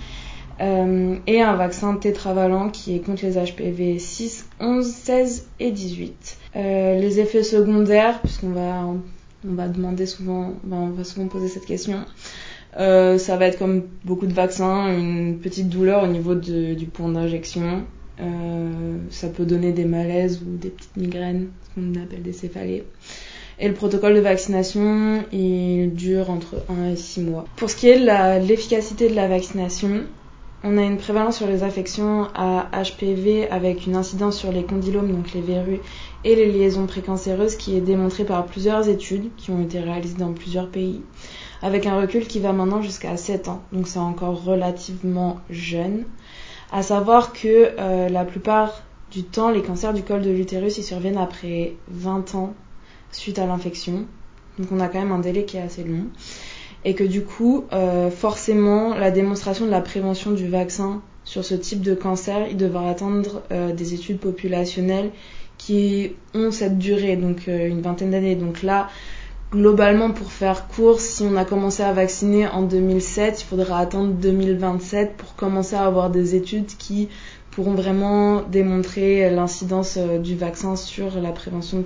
euh, 0.61 1.17
et 1.27 1.41
un 1.41 1.57
vaccin 1.57 1.97
tétravalent 1.97 2.69
qui 2.69 2.95
est 2.95 3.01
contre 3.01 3.25
les 3.25 3.33
HPV 3.33 3.99
6, 3.99 4.47
11, 4.61 4.87
16 4.87 5.49
et 5.59 5.71
18. 5.71 6.39
Euh, 6.57 6.99
les 7.01 7.19
effets 7.19 7.43
secondaires, 7.43 8.21
puisqu'on 8.21 8.51
va, 8.51 8.85
on 8.87 9.55
va 9.55 9.69
demander 9.69 10.05
souvent, 10.05 10.53
on 10.71 10.91
va 10.91 11.05
souvent 11.05 11.29
poser 11.29 11.49
cette 11.49 11.65
question. 11.65 12.01
Euh, 12.79 13.17
ça 13.19 13.37
va 13.37 13.47
être 13.47 13.59
comme 13.59 13.85
beaucoup 14.05 14.27
de 14.27 14.35
vaccins, 14.35 14.89
une 14.97 15.39
petite 15.39 15.69
douleur 15.69 16.05
au 16.05 16.07
niveau 16.07 16.35
du 16.35 16.87
point 16.93 17.09
d'injection, 17.09 17.85
ça 19.09 19.29
peut 19.29 19.47
donner 19.47 19.73
des 19.73 19.87
malaises 19.87 20.43
ou 20.43 20.57
des 20.59 20.69
petites 20.69 20.97
migraines, 20.97 21.49
ce 21.63 21.81
qu'on 21.81 22.03
appelle 22.03 22.23
des 22.23 22.35
céphalées. 22.35 22.85
Et 23.59 23.69
le 23.69 23.75
protocole 23.75 24.15
de 24.15 24.21
vaccination, 24.21 25.25
il 25.33 25.93
dure 25.95 26.31
entre 26.31 26.65
1 26.69 26.93
et 26.93 26.97
6 26.97 27.23
mois. 27.23 27.47
Pour 27.57 27.71
ce 27.71 27.77
qui 27.77 27.89
est 27.89 27.99
de 27.99 28.47
l'efficacité 28.47 29.09
de 29.09 29.15
la 29.15 29.27
vaccination, 29.27 30.05
on 30.63 30.77
a 30.77 30.83
une 30.83 30.99
prévalence 30.99 31.39
sur 31.39 31.47
les 31.47 31.63
infections 31.63 32.29
à 32.35 32.69
HPV 32.73 33.49
avec 33.51 33.87
une 33.87 33.97
incidence 33.97 34.39
sur 34.39 34.53
les 34.53 34.65
condylomes, 34.65 35.11
donc 35.11 35.33
les 35.33 35.41
verrues, 35.41 35.81
et 36.23 36.35
les 36.35 36.53
liaisons 36.53 36.87
précancéreuses 36.87 37.57
qui 37.57 37.77
est 37.77 37.81
démontrée 37.81 38.25
par 38.25 38.45
plusieurs 38.45 38.89
études 38.89 39.31
qui 39.37 39.51
ont 39.51 39.63
été 39.63 39.81
réalisées 39.81 40.19
dans 40.19 40.35
plusieurs 40.35 40.69
pays, 40.69 41.01
avec 41.63 41.87
un 41.87 41.99
recul 41.99 42.27
qui 42.27 42.41
va 42.41 42.53
maintenant 42.53 42.83
jusqu'à 42.83 43.17
7 43.17 43.49
ans. 43.49 43.63
Donc 43.73 43.89
c'est 43.89 43.99
encore 43.99 44.45
relativement 44.45 45.41
jeune. 45.49 46.05
À 46.73 46.83
savoir 46.83 47.33
que 47.33 47.71
euh, 47.79 48.09
la 48.11 48.25
plupart 48.25 48.83
du 49.11 49.25
temps, 49.25 49.51
les 49.51 49.63
cancers 49.63 49.95
du 49.95 50.03
col 50.03 50.23
de 50.23 50.31
l'utérus, 50.31 50.77
ils 50.79 50.85
surviennent 50.85 51.19
après 51.19 51.75
20 51.89 52.35
ans 52.35 52.55
suite 53.13 53.39
à 53.39 53.47
l'infection. 53.47 54.05
Donc 54.59 54.71
on 54.73 54.81
a 54.81 54.89
quand 54.89 54.99
même 54.99 55.13
un 55.13 55.19
délai 55.19 55.47
qui 55.47 55.57
est 55.57 55.63
assez 55.63 55.85
long. 55.85 56.05
Et 56.85 56.95
que 56.95 57.05
du 57.05 57.23
coup, 57.23 57.65
euh, 57.73 58.11
forcément, 58.11 58.95
la 58.95 59.11
démonstration 59.11 59.67
de 59.67 59.71
la 59.71 59.81
prévention 59.81 60.31
du 60.31 60.49
vaccin 60.49 61.03
sur 61.25 61.45
ce 61.45 61.55
type 61.55 61.83
de 61.83 61.95
cancer, 61.95 62.47
il 62.51 62.57
devra 62.57 62.89
attendre 62.89 63.43
euh, 63.53 63.73
des 63.73 63.95
études 63.95 64.19
populationnelles 64.19 65.11
qui 65.59 66.13
ont 66.35 66.51
cette 66.51 66.79
durée, 66.79 67.17
donc 67.17 67.47
une 67.47 67.83
vingtaine 67.83 68.13
d'années. 68.13 68.35
Donc 68.35 68.63
là, 68.63 68.89
globalement, 69.53 70.11
pour 70.11 70.33
faire 70.33 70.69
court, 70.69 71.01
si 71.01 71.23
on 71.23 71.37
a 71.37 71.45
commencé 71.45 71.83
à 71.83 71.93
vacciner 71.93 72.47
en 72.47 72.63
2007, 72.63 73.43
il 73.43 73.45
faudra 73.45 73.79
attendre 73.79 74.13
2027 74.15 75.17
pour 75.17 75.35
commencer 75.35 75.77
à 75.77 75.85
avoir 75.85 76.11
des 76.11 76.35
études 76.35 76.67
qui 76.67 77.09
pourront 77.51 77.75
vraiment 77.75 78.43
démontrer 78.43 79.29
l'incidence 79.31 79.97
euh, 79.97 80.19
du 80.19 80.37
vaccin 80.37 80.77
sur 80.77 81.21
la 81.21 81.33
prévention 81.33 81.83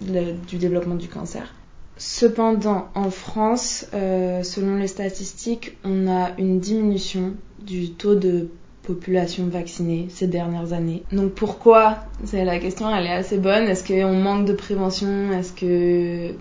du 0.00 0.56
développement 0.58 0.94
du 0.94 1.08
cancer. 1.08 1.52
Cependant, 1.98 2.88
en 2.94 3.10
France, 3.10 3.86
euh, 3.94 4.42
selon 4.42 4.76
les 4.76 4.86
statistiques, 4.86 5.78
on 5.82 6.06
a 6.08 6.30
une 6.38 6.60
diminution 6.60 7.34
du 7.58 7.92
taux 7.92 8.14
de 8.14 8.50
population 8.82 9.46
vaccinée 9.46 10.06
ces 10.10 10.26
dernières 10.26 10.72
années. 10.72 11.02
Donc 11.10 11.32
pourquoi? 11.32 11.98
C'est 12.24 12.44
la 12.44 12.58
question, 12.58 12.94
elle 12.94 13.06
est 13.06 13.12
assez 13.12 13.38
bonne. 13.38 13.64
Est-ce 13.64 13.84
qu'on 13.84 14.14
manque 14.14 14.46
de 14.46 14.52
prévention? 14.52 15.32
Est-ce 15.32 15.52
que 15.52 16.34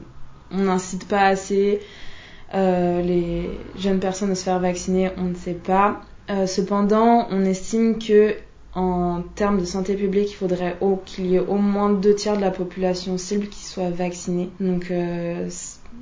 on 0.51 0.63
n'incite 0.63 1.07
pas 1.07 1.23
assez 1.23 1.79
euh, 2.53 3.01
les 3.01 3.49
jeunes 3.77 3.99
personnes 3.99 4.31
à 4.31 4.35
se 4.35 4.43
faire 4.43 4.59
vacciner? 4.59 5.11
On 5.17 5.23
ne 5.23 5.35
sait 5.35 5.53
pas. 5.53 6.01
Euh, 6.29 6.47
cependant, 6.47 7.27
on 7.31 7.45
estime 7.45 7.97
que 7.97 8.35
en 8.75 9.21
termes 9.35 9.59
de 9.59 9.65
santé 9.65 9.95
publique, 9.95 10.31
il 10.31 10.35
faudrait 10.35 10.77
qu'il 11.05 11.27
y 11.27 11.35
ait 11.35 11.39
au 11.39 11.55
moins 11.55 11.91
deux 11.91 12.13
tiers 12.13 12.35
de 12.35 12.41
la 12.41 12.51
population 12.51 13.17
cible 13.17 13.47
qui 13.47 13.63
soit 13.63 13.89
vaccinée. 13.89 14.49
Donc 14.59 14.91
euh, 14.91 15.49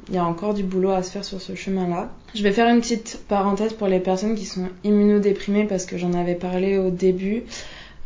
il 0.09 0.15
y 0.15 0.17
a 0.17 0.25
encore 0.25 0.55
du 0.55 0.63
boulot 0.63 0.89
à 0.89 1.03
se 1.03 1.11
faire 1.11 1.23
sur 1.23 1.39
ce 1.39 1.53
chemin-là. 1.53 2.09
Je 2.33 2.41
vais 2.41 2.51
faire 2.51 2.67
une 2.67 2.81
petite 2.81 3.21
parenthèse 3.27 3.73
pour 3.73 3.87
les 3.87 3.99
personnes 3.99 4.35
qui 4.35 4.45
sont 4.45 4.67
immunodéprimées 4.83 5.65
parce 5.65 5.85
que 5.85 5.97
j'en 5.97 6.13
avais 6.13 6.35
parlé 6.35 6.79
au 6.79 6.89
début. 6.89 7.43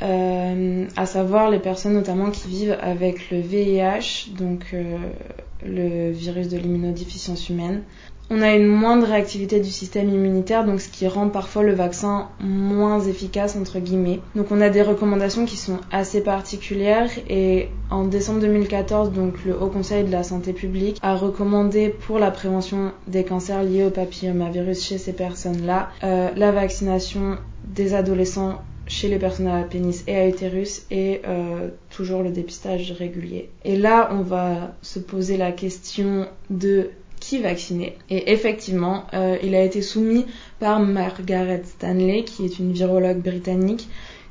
Euh, 0.02 0.86
à 0.96 1.06
savoir 1.08 1.50
les 1.50 1.60
personnes 1.60 1.94
notamment 1.94 2.30
qui 2.30 2.48
vivent 2.50 2.78
avec 2.82 3.32
le 3.32 3.40
VIH, 3.40 4.32
donc 4.38 4.66
euh, 4.74 4.98
le 5.66 6.12
virus 6.12 6.50
de 6.50 6.58
l'immunodéficience 6.58 7.50
humaine 7.50 7.82
on 8.30 8.42
a 8.42 8.54
une 8.54 8.68
moindre 8.68 9.08
réactivité 9.08 9.60
du 9.60 9.70
système 9.70 10.10
immunitaire, 10.10 10.66
donc 10.66 10.82
ce 10.82 10.90
qui 10.90 11.08
rend 11.08 11.30
parfois 11.30 11.64
le 11.64 11.74
vaccin 11.74 12.30
moins 12.40 13.00
efficace 13.02 13.56
entre 13.56 13.80
guillemets. 13.80 14.20
Donc 14.36 14.48
on 14.52 14.62
a 14.62 14.70
des 14.70 14.82
recommandations 14.82 15.46
qui 15.46 15.58
sont 15.58 15.80
assez 15.92 16.22
particulières 16.22 17.10
et 17.30 17.70
en 17.90 18.06
décembre 18.06 18.42
2014, 18.42 19.12
donc 19.12 19.46
le 19.46 19.60
Haut 19.60 19.70
Conseil 19.70 20.04
de 20.04 20.12
la 20.12 20.24
santé 20.24 20.54
publique 20.54 20.98
a 21.02 21.16
recommandé 21.16 21.90
pour 21.90 22.20
la 22.20 22.32
prévention 22.32 22.92
des 23.08 23.24
cancers 23.24 23.64
liés 23.64 23.86
au 23.86 23.90
papillomavirus 23.90 24.84
chez 24.84 24.98
ces 24.98 25.14
personnes-là 25.14 25.90
euh, 26.04 26.30
la 26.36 26.52
vaccination 26.52 27.38
des 27.66 27.94
adolescents 27.94 28.62
chez 28.88 29.10
les 29.10 29.20
personnes 29.20 29.48
à 29.48 29.64
pénis 29.64 30.04
et 30.08 30.16
à 30.16 30.28
utérus 30.28 30.86
et 30.92 31.22
euh, 31.28 31.70
toujours 31.90 32.24
le 32.24 32.30
dépistage 32.30 32.92
régulier. 32.94 33.50
Et 33.66 33.76
là, 33.76 34.10
on 34.12 34.22
va 34.22 34.76
se 34.82 35.00
poser 35.00 35.38
la 35.38 35.52
question 35.52 36.28
de 36.50 36.90
qui. 37.28 37.94
Et 38.10 38.32
effectivement, 38.32 39.04
euh, 39.14 39.38
il 39.44 39.54
a 39.56 39.64
été 39.64 39.82
soumis 39.82 40.26
par 40.60 40.80
Margaret 40.80 41.64
Stanley, 41.66 42.24
qui 42.24 42.46
est 42.46 42.60
une 42.60 42.72
virologue 42.72 43.18
britannique, 43.18 43.90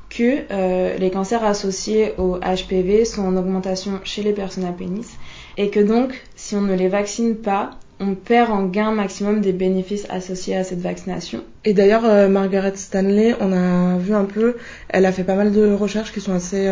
que 0.09 0.43
euh, 0.51 0.97
les 0.97 1.11
cancers 1.11 1.43
associés 1.43 2.13
au 2.17 2.37
HPV 2.37 3.05
sont 3.05 3.23
en 3.23 3.35
augmentation 3.35 3.99
chez 4.03 4.23
les 4.23 4.31
personnes 4.31 4.65
à 4.65 4.71
pénis 4.71 5.17
et 5.57 5.69
que 5.69 5.81
donc, 5.81 6.23
si 6.35 6.55
on 6.55 6.61
ne 6.61 6.73
les 6.73 6.87
vaccine 6.87 7.35
pas, 7.35 7.71
on 7.99 8.15
perd 8.15 8.51
en 8.51 8.63
gain 8.65 8.91
maximum 8.91 9.41
des 9.41 9.51
bénéfices 9.51 10.05
associés 10.09 10.55
à 10.55 10.63
cette 10.63 10.79
vaccination. 10.79 11.43
Et 11.65 11.73
d'ailleurs, 11.73 12.05
euh, 12.05 12.29
Margaret 12.29 12.75
Stanley, 12.75 13.35
on 13.41 13.51
a 13.51 13.97
vu 13.97 14.13
un 14.13 14.25
peu, 14.25 14.55
elle 14.89 15.05
a 15.05 15.11
fait 15.11 15.23
pas 15.23 15.35
mal 15.35 15.51
de 15.51 15.73
recherches 15.73 16.13
qui 16.13 16.21
sont 16.21 16.33
assez 16.33 16.67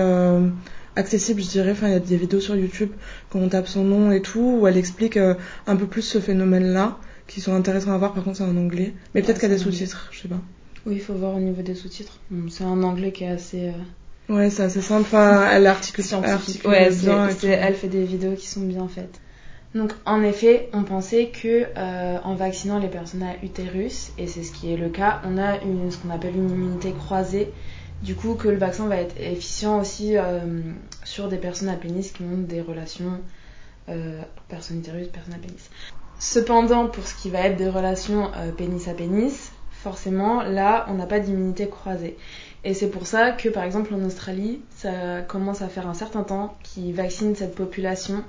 accessible, 0.96 1.42
je 1.42 1.50
dirais. 1.50 1.72
Enfin, 1.72 1.88
il 1.88 1.94
y 1.94 1.96
a 1.96 2.00
des 2.00 2.18
vidéos 2.18 2.40
sur 2.40 2.56
YouTube 2.56 2.92
quand 3.30 3.40
on 3.40 3.50
tape 3.50 3.68
son 3.68 3.84
nom 3.84 4.12
et 4.12 4.22
tout, 4.22 4.60
où 4.62 4.68
elle 4.68 4.78
explique 4.78 5.18
euh, 5.18 5.36
un 5.68 5.76
peu 5.76 5.88
plus 5.88 6.02
ce 6.02 6.20
phénomène-là, 6.20 6.98
qui 7.28 7.42
sont 7.42 7.54
intéressants 7.54 7.94
à 7.94 7.98
voir. 7.98 8.14
Par 8.14 8.24
contre, 8.24 8.38
c'est 8.38 8.44
en 8.44 8.58
anglais. 8.58 8.94
Mais 9.14 9.22
peut-être 9.22 9.40
qu'il 9.40 9.50
y 9.50 9.52
a 9.52 9.56
des 9.56 9.62
sous-titres, 9.62 10.10
je 10.12 10.22
sais 10.22 10.28
pas. 10.28 10.42
Oui, 10.86 10.96
il 10.96 11.02
faut 11.02 11.14
voir 11.14 11.36
au 11.36 11.40
niveau 11.40 11.62
des 11.62 11.76
sous-titres. 11.76 12.20
C'est 12.50 12.64
un 12.64 12.84
anglais 12.84 13.12
qui 13.12 13.24
est 13.24 13.30
assez. 13.30 13.70
Euh, 14.30 14.34
ouais, 14.34 14.50
c'est 14.50 14.64
assez 14.64 14.82
simple. 14.82 15.02
Enfin, 15.02 15.50
elle 15.52 15.66
articule, 15.68 16.06
articule 16.24 16.70
ouais, 16.70 16.90
bien. 16.92 17.28
elle 17.44 17.76
fait 17.76 17.88
des 17.88 18.04
vidéos 18.04 18.36
qui 18.36 18.48
sont 18.48 18.62
bien 18.62 18.88
faites. 18.88 19.20
Donc 19.76 19.92
en 20.06 20.24
effet, 20.24 20.70
on 20.72 20.84
pensait 20.84 21.28
que 21.28 21.66
euh, 21.76 22.18
en 22.24 22.36
vaccinant 22.36 22.80
les 22.80 22.88
personnes 22.88 23.24
à 23.24 23.36
utérus, 23.44 24.14
et 24.18 24.26
c'est 24.26 24.44
ce 24.44 24.54
qui 24.54 24.72
est 24.72 24.78
le 24.78 24.88
cas, 24.88 25.22
on 25.26 25.38
a 25.38 25.62
une, 25.64 25.92
ce 25.92 25.98
qu'on 25.98 26.12
appelle 26.12 26.34
une 26.34 26.50
immunité 26.50 26.94
croisée 26.94 27.52
du 28.02 28.16
coup, 28.16 28.36
que 28.36 28.48
le 28.48 28.58
vaccin 28.58 28.88
va 28.88 28.98
être 28.98 29.16
efficient 29.20 29.80
aussi 29.80 30.18
euh, 30.18 30.40
sur 31.04 31.28
des 31.28 31.38
personnes 31.38 31.70
à 31.70 31.76
pénis 31.76 32.12
qui 32.12 32.24
ont 32.24 32.38
des 32.38 32.62
relations 32.62 33.20
euh, 33.90 34.22
personnes 34.48 34.80
utérus, 34.80 35.08
personnes 35.08 35.34
à 35.34 35.38
pénis. 35.38 35.70
Cependant, 36.20 36.88
pour 36.88 37.06
ce 37.06 37.16
qui 37.16 37.30
va 37.30 37.42
être 37.42 37.58
des 37.58 37.70
relations 37.70 38.32
euh, 38.36 38.52
pénis 38.52 38.88
à 38.88 38.94
pénis, 38.94 39.52
forcément, 39.72 40.44
là, 40.44 40.86
on 40.90 40.96
n'a 40.96 41.06
pas 41.06 41.20
d'immunité 41.20 41.68
croisée. 41.68 42.18
Et 42.64 42.74
c'est 42.74 42.90
pour 42.90 43.06
ça 43.06 43.32
que, 43.32 43.50
par 43.50 43.64
exemple, 43.64 43.94
en 43.94 44.04
Australie, 44.04 44.62
ça 44.76 45.22
commence 45.22 45.62
à 45.62 45.68
faire 45.68 45.88
un 45.88 45.94
certain 45.94 46.24
temps 46.24 46.58
qu'ils 46.64 46.94
vaccinent 46.94 47.36
cette 47.36 47.56
population. 47.56 48.24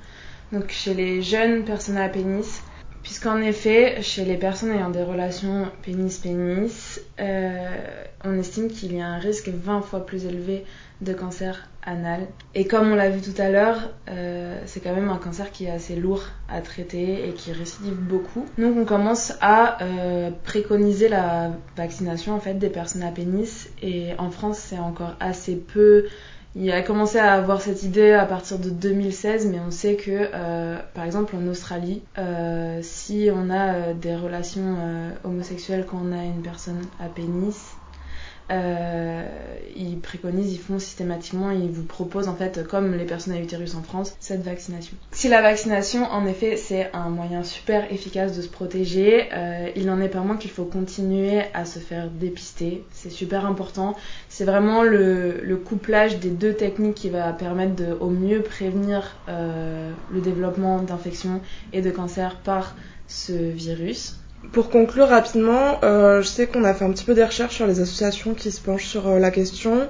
Donc, 0.53 0.71
chez 0.71 0.95
les 0.95 1.23
jeunes 1.23 1.65
personnes 1.65 1.97
à 1.97 2.09
pénis, 2.09 2.63
Puisqu'en 3.07 3.41
effet, 3.41 4.03
chez 4.03 4.25
les 4.25 4.37
personnes 4.37 4.73
ayant 4.73 4.91
des 4.91 5.05
relations 5.05 5.69
pénis-pénis, 5.85 7.01
euh, 7.21 7.77
on 8.25 8.37
estime 8.37 8.67
qu'il 8.67 8.97
y 8.97 9.01
a 9.01 9.07
un 9.07 9.19
risque 9.19 9.49
20 9.49 9.83
fois 9.83 10.05
plus 10.05 10.25
élevé 10.27 10.65
de 11.03 11.13
cancer 11.13 11.69
anal. 11.85 12.27
Et 12.57 12.67
comme 12.67 12.91
on 12.91 12.97
l'a 12.97 13.09
vu 13.09 13.21
tout 13.21 13.41
à 13.41 13.49
l'heure, 13.49 13.91
euh, 14.09 14.61
c'est 14.67 14.81
quand 14.81 14.93
même 14.93 15.09
un 15.09 15.19
cancer 15.19 15.53
qui 15.53 15.67
est 15.67 15.71
assez 15.71 15.95
lourd 15.95 16.25
à 16.49 16.61
traiter 16.61 17.29
et 17.29 17.33
qui 17.33 17.53
récidive 17.53 17.95
beaucoup. 17.95 18.45
Donc 18.59 18.77
on 18.77 18.85
commence 18.85 19.35
à 19.41 19.85
euh, 19.85 20.33
préconiser 20.43 21.09
la 21.09 21.53
vaccination 21.77 22.35
en 22.35 22.41
fait 22.41 22.55
des 22.55 22.71
personnes 22.71 23.05
à 23.05 23.13
pénis. 23.13 23.69
Et 23.83 24.15
en 24.19 24.33
France, 24.33 24.59
c'est 24.59 24.81
encore 24.81 25.15
assez 25.21 25.55
peu 25.55 26.07
il 26.59 26.73
a 26.73 26.81
commencé 26.81 27.19
à 27.19 27.35
avoir 27.35 27.61
cette 27.61 27.83
idée 27.83 28.13
à 28.13 28.25
partir 28.25 28.59
de 28.59 28.71
2016, 28.71 29.47
mais 29.47 29.61
on 29.61 29.71
sait 29.71 29.97
que, 29.97 30.31
euh, 30.33 30.79
par 30.95 31.05
exemple, 31.05 31.37
en 31.37 31.47
Australie, 31.49 32.03
euh, 32.17 32.81
si 32.83 33.29
on 33.31 33.51
a 33.51 33.75
euh, 33.75 33.95
des 33.95 34.17
relations 34.17 34.79
homosexuelles 35.25 35.85
quand 35.87 36.01
on 36.03 36.13
a 36.13 36.25
une 36.25 36.43
personne 36.43 36.81
à 36.99 37.09
pénis, 37.09 37.77
euh, 38.51 39.25
ils 39.75 39.99
préconisent, 39.99 40.53
ils 40.53 40.61
font 40.61 40.79
systématiquement, 40.79 41.51
ils 41.51 41.71
vous 41.71 41.83
proposent 41.83 42.29
en 42.29 42.35
fait, 42.35 42.67
comme 42.67 42.95
les 42.95 43.05
personnes 43.05 43.35
à 43.35 43.41
utérus 43.41 43.75
en 43.75 43.83
France, 43.83 44.15
cette 44.21 44.43
vaccination. 44.43 44.97
Si 45.13 45.29
la 45.29 45.43
vaccination, 45.43 46.05
en 46.05 46.27
effet, 46.27 46.57
c'est 46.57 46.91
un 46.93 47.09
moyen 47.09 47.43
super 47.43 47.93
efficace 47.93 48.37
de 48.37 48.43
se 48.43 48.49
protéger, 48.49 49.29
euh, 49.33 49.69
il 49.77 49.91
en 49.91 50.01
est 50.01 50.09
pas 50.09 50.21
moins 50.21 50.37
qu'il 50.37 50.51
faut 50.51 50.65
continuer 50.65 51.43
à 51.55 51.65
se 51.65 51.79
faire 51.79 52.09
dépister. 52.11 52.85
C'est 52.93 53.11
super 53.11 53.47
important. 53.47 53.97
C'est 54.29 54.45
vraiment 54.45 54.83
le, 54.83 55.41
le, 55.43 55.57
couplage 55.57 56.19
des 56.19 56.31
deux 56.31 56.55
techniques 56.55 56.95
qui 56.95 57.11
va 57.11 57.33
permettre 57.33 57.75
de 57.75 57.97
au 57.99 58.11
mieux 58.11 58.43
prévenir 58.43 59.17
euh, 59.29 59.91
le 60.13 60.21
développement 60.21 60.81
d'infections 60.81 61.41
et 61.73 61.83
de 61.83 61.91
cancers 61.91 62.37
par 62.37 62.77
ce 63.09 63.33
virus. 63.33 64.19
Pour 64.53 64.71
conclure 64.71 65.09
rapidement, 65.09 65.81
euh, 65.83 66.23
je 66.23 66.29
sais 66.29 66.47
qu'on 66.47 66.65
a 66.65 66.73
fait 66.73 66.85
un 66.85 66.91
petit 66.91 67.05
peu 67.05 67.15
des 67.15 67.25
recherches 67.25 67.57
sur 67.57 67.67
les 67.67 67.81
associations 67.81 68.35
qui 68.35 68.51
se 68.51 68.61
penchent 68.61 68.87
sur 68.87 69.09
euh, 69.09 69.19
la 69.19 69.31
question, 69.31 69.89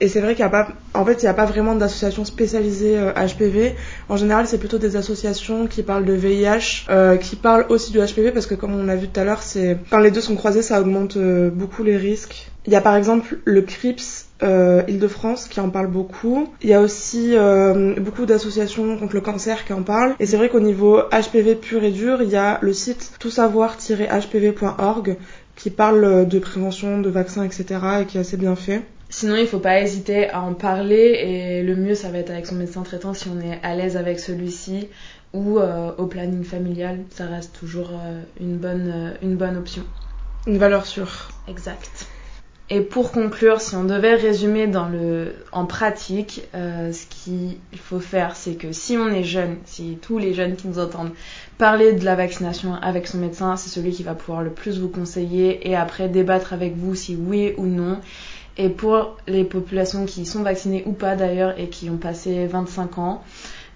et 0.00 0.08
c'est 0.08 0.20
vrai 0.20 0.34
qu'il 0.34 0.44
n'y 0.44 0.48
a 0.48 0.50
pas, 0.50 0.68
en 0.94 1.04
fait, 1.04 1.22
il 1.22 1.24
n'y 1.24 1.28
a 1.28 1.34
pas 1.34 1.44
vraiment 1.44 1.74
d'associations 1.74 2.24
spécialisées 2.24 2.96
HPV. 2.96 3.66
Euh, 3.66 3.70
en 4.08 4.16
général, 4.16 4.46
c'est 4.46 4.58
plutôt 4.58 4.78
des 4.78 4.96
associations 4.96 5.66
qui 5.66 5.82
parlent 5.82 6.04
de 6.04 6.14
VIH, 6.14 6.86
qui 7.20 7.36
parlent 7.36 7.66
aussi 7.68 7.92
du 7.92 7.98
HPV, 7.98 8.32
parce 8.32 8.46
que 8.46 8.54
comme 8.54 8.74
on 8.74 8.88
a 8.88 8.96
vu 8.96 9.08
tout 9.08 9.20
à 9.20 9.24
l'heure, 9.24 9.42
c'est 9.42 9.76
quand 9.90 9.98
les 9.98 10.10
deux 10.10 10.20
sont 10.20 10.36
croisés, 10.36 10.62
ça 10.62 10.80
augmente 10.80 11.18
beaucoup 11.18 11.82
les 11.82 11.96
risques. 11.96 12.50
Il 12.66 12.72
y 12.72 12.76
a 12.76 12.80
par 12.80 12.96
exemple 12.96 13.38
le 13.44 13.62
CRIPS 13.62 14.00
euh, 14.00 14.27
Île-de-France 14.42 15.48
qui 15.48 15.60
en 15.60 15.70
parle 15.70 15.88
beaucoup. 15.88 16.48
Il 16.62 16.68
y 16.70 16.74
a 16.74 16.80
aussi 16.80 17.36
euh, 17.36 17.94
beaucoup 18.00 18.26
d'associations 18.26 18.96
contre 18.96 19.14
le 19.14 19.20
cancer 19.20 19.64
qui 19.64 19.72
en 19.72 19.82
parlent. 19.82 20.14
Et 20.20 20.26
c'est 20.26 20.36
vrai 20.36 20.48
qu'au 20.48 20.60
niveau 20.60 21.00
HPV 21.10 21.56
pur 21.56 21.82
et 21.84 21.90
dur, 21.90 22.22
il 22.22 22.30
y 22.30 22.36
a 22.36 22.58
le 22.60 22.72
site 22.72 23.12
toutsavoir-hpv.org 23.18 25.16
qui 25.56 25.70
parle 25.70 26.28
de 26.28 26.38
prévention, 26.38 27.00
de 27.00 27.10
vaccins, 27.10 27.42
etc. 27.42 27.80
et 28.02 28.04
qui 28.06 28.16
est 28.16 28.20
assez 28.20 28.36
bien 28.36 28.54
fait. 28.54 28.82
Sinon, 29.10 29.36
il 29.36 29.46
faut 29.46 29.58
pas 29.58 29.80
hésiter 29.80 30.28
à 30.28 30.42
en 30.42 30.52
parler 30.52 31.18
et 31.24 31.62
le 31.62 31.76
mieux, 31.76 31.94
ça 31.94 32.10
va 32.10 32.18
être 32.18 32.30
avec 32.30 32.46
son 32.46 32.56
médecin 32.56 32.82
traitant 32.82 33.14
si 33.14 33.28
on 33.28 33.40
est 33.40 33.58
à 33.62 33.74
l'aise 33.74 33.96
avec 33.96 34.20
celui-ci 34.20 34.88
ou 35.32 35.58
euh, 35.58 35.92
au 35.96 36.06
planning 36.06 36.44
familial. 36.44 37.00
Ça 37.10 37.26
reste 37.26 37.58
toujours 37.58 37.90
euh, 37.92 38.20
une, 38.38 38.58
bonne, 38.58 38.92
euh, 38.94 39.14
une 39.22 39.36
bonne 39.36 39.56
option. 39.56 39.82
Une 40.46 40.58
valeur 40.58 40.84
sûre. 40.84 41.30
Exact. 41.48 42.06
Et 42.70 42.82
pour 42.82 43.12
conclure, 43.12 43.62
si 43.62 43.76
on 43.76 43.84
devait 43.84 44.14
résumer 44.14 44.70
en 45.52 45.64
pratique, 45.64 46.42
euh, 46.54 46.92
ce 46.92 47.06
qu'il 47.06 47.56
faut 47.78 48.00
faire, 48.00 48.36
c'est 48.36 48.56
que 48.56 48.72
si 48.72 48.98
on 48.98 49.08
est 49.08 49.24
jeune, 49.24 49.56
si 49.64 49.96
tous 50.02 50.18
les 50.18 50.34
jeunes 50.34 50.54
qui 50.54 50.68
nous 50.68 50.78
entendent 50.78 51.12
parler 51.56 51.94
de 51.94 52.04
la 52.04 52.14
vaccination 52.14 52.74
avec 52.74 53.06
son 53.06 53.18
médecin, 53.18 53.56
c'est 53.56 53.70
celui 53.70 53.92
qui 53.92 54.02
va 54.02 54.14
pouvoir 54.14 54.42
le 54.42 54.50
plus 54.50 54.78
vous 54.80 54.88
conseiller 54.88 55.66
et 55.66 55.76
après 55.76 56.10
débattre 56.10 56.52
avec 56.52 56.76
vous 56.76 56.94
si 56.94 57.16
oui 57.16 57.54
ou 57.56 57.64
non. 57.64 58.00
Et 58.58 58.68
pour 58.68 59.16
les 59.26 59.44
populations 59.44 60.04
qui 60.04 60.26
sont 60.26 60.42
vaccinées 60.42 60.82
ou 60.84 60.92
pas 60.92 61.16
d'ailleurs 61.16 61.58
et 61.58 61.68
qui 61.68 61.88
ont 61.88 61.96
passé 61.96 62.46
25 62.46 62.98
ans, 62.98 63.22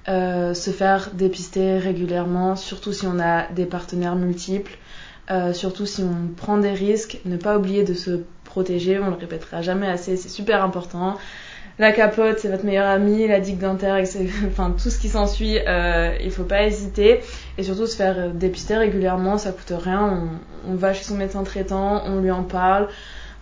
euh, 0.09 0.53
se 0.53 0.71
faire 0.71 1.13
dépister 1.15 1.79
régulièrement, 1.79 2.57
surtout 2.57 2.93
si 2.93 3.07
on 3.07 3.19
a 3.21 3.47
des 3.53 3.65
partenaires 3.65 4.17
multiples, 4.17 4.77
euh, 5.31 5.53
surtout 5.53 5.87
si 5.87 6.03
on 6.03 6.35
prend 6.37 6.59
des 6.59 6.73
risques, 6.73 7.21
ne 7.25 7.37
pas 7.37 7.57
oublier 7.57 7.85
de 7.85 7.95
se 7.95 8.23
protéger, 8.53 8.99
on 8.99 9.09
le 9.09 9.17
répétera 9.17 9.63
jamais 9.63 9.87
assez, 9.87 10.17
c'est 10.17 10.29
super 10.29 10.63
important. 10.63 11.17
la 11.79 11.91
capote, 11.93 12.39
c'est 12.39 12.49
votre 12.49 12.67
meilleur 12.67 12.87
ami, 12.87 13.27
la 13.27 13.41
digue 13.41 13.59
dentaire, 13.59 13.97
enfin 14.47 14.71
tout 14.71 14.91
ce 14.91 14.99
qui 14.99 15.09
s'ensuit, 15.09 15.59
euh, 15.67 16.15
il 16.23 16.31
faut 16.31 16.45
pas 16.45 16.65
hésiter. 16.65 17.21
Et 17.57 17.63
surtout 17.63 17.87
se 17.87 17.97
faire 17.97 18.31
dépister 18.31 18.77
régulièrement, 18.77 19.39
ça 19.39 19.53
coûte 19.53 19.73
rien. 19.77 20.03
On, 20.67 20.73
on 20.73 20.75
va 20.75 20.93
chez 20.93 21.05
son 21.05 21.17
médecin 21.17 21.43
traitant, 21.45 22.03
on 22.07 22.21
lui 22.21 22.31
en 22.31 22.43
parle, 22.43 22.89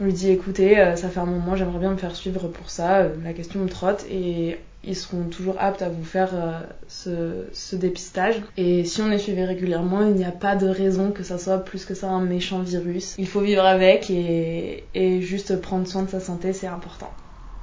on 0.01 0.05
lui 0.05 0.13
dit 0.13 0.31
écoutez, 0.31 0.79
euh, 0.79 0.95
ça 0.95 1.09
fait 1.09 1.21
un 1.21 1.27
moment, 1.27 1.57
j'aimerais 1.57 1.81
bien 1.81 1.91
me 1.91 1.97
faire 1.97 2.15
suivre 2.15 2.47
pour 2.49 2.71
ça, 2.71 2.99
euh, 2.99 3.09
la 3.25 3.33
question 3.33 3.61
me 3.61 3.69
trotte 3.69 4.07
et 4.09 4.59
ils 4.85 4.97
seront 4.97 5.25
toujours 5.25 5.57
aptes 5.59 5.83
à 5.83 5.89
vous 5.89 6.05
faire 6.05 6.31
euh, 6.35 7.45
ce, 7.53 7.77
dépistage. 7.77 8.37
Et 8.57 8.85
si 8.85 9.03
on 9.03 9.11
est 9.11 9.19
suivi 9.19 9.45
régulièrement, 9.45 10.03
il 10.03 10.15
n'y 10.15 10.25
a 10.25 10.33
pas 10.33 10.57
de 10.57 10.69
raison 10.69 11.11
que 11.11 11.23
ça 11.23 11.39
soit 11.39 11.59
plus 11.59 11.85
que 11.85 11.95
ça 11.95 12.09
un 12.09 12.23
méchant 12.23 12.61
virus. 12.61 13.15
Il 13.19 13.29
faut 13.29 13.41
vivre 13.41 13.65
avec 13.65 14.11
et, 14.11 14.85
et 14.95 15.21
juste 15.21 15.61
prendre 15.61 15.87
soin 15.87 16.03
de 16.03 16.11
sa 16.11 16.21
santé, 16.21 16.53
c'est 16.53 16.67
important. 16.67 17.13